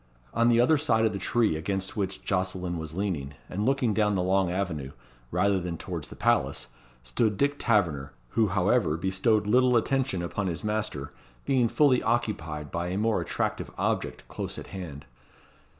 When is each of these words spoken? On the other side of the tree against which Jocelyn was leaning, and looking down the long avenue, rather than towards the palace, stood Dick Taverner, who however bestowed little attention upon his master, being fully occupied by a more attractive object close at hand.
On 0.33 0.49
the 0.49 0.59
other 0.59 0.79
side 0.79 1.05
of 1.05 1.13
the 1.13 1.19
tree 1.19 1.55
against 1.55 1.95
which 1.95 2.23
Jocelyn 2.25 2.79
was 2.79 2.95
leaning, 2.95 3.35
and 3.47 3.67
looking 3.67 3.93
down 3.93 4.15
the 4.15 4.23
long 4.23 4.49
avenue, 4.49 4.93
rather 5.29 5.59
than 5.59 5.77
towards 5.77 6.07
the 6.07 6.15
palace, 6.15 6.69
stood 7.03 7.37
Dick 7.37 7.59
Taverner, 7.59 8.11
who 8.29 8.47
however 8.47 8.97
bestowed 8.97 9.45
little 9.45 9.77
attention 9.77 10.23
upon 10.23 10.47
his 10.47 10.63
master, 10.63 11.11
being 11.45 11.67
fully 11.67 12.01
occupied 12.01 12.71
by 12.71 12.87
a 12.87 12.97
more 12.97 13.21
attractive 13.21 13.69
object 13.77 14.27
close 14.27 14.57
at 14.57 14.65
hand. 14.73 15.05